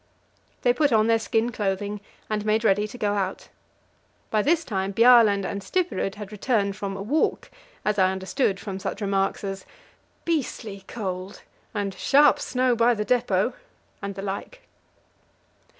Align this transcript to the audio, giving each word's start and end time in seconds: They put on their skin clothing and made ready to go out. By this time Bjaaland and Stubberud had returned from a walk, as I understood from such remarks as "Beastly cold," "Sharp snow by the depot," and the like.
They 0.63 0.73
put 0.73 0.91
on 0.91 1.05
their 1.05 1.19
skin 1.19 1.51
clothing 1.51 2.01
and 2.27 2.43
made 2.43 2.63
ready 2.63 2.87
to 2.87 2.97
go 2.97 3.13
out. 3.13 3.49
By 4.31 4.41
this 4.41 4.65
time 4.65 4.93
Bjaaland 4.93 5.45
and 5.45 5.61
Stubberud 5.61 6.15
had 6.15 6.31
returned 6.31 6.75
from 6.75 6.97
a 6.97 7.03
walk, 7.03 7.51
as 7.85 7.99
I 7.99 8.11
understood 8.11 8.59
from 8.59 8.79
such 8.79 8.99
remarks 8.99 9.43
as 9.43 9.63
"Beastly 10.25 10.85
cold," 10.87 11.43
"Sharp 11.97 12.39
snow 12.39 12.75
by 12.75 12.95
the 12.95 13.05
depot," 13.05 13.53
and 14.01 14.15
the 14.15 14.23
like. 14.23 14.63